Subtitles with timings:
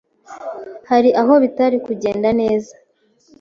[0.89, 2.71] hari aho bitari kugenda neza.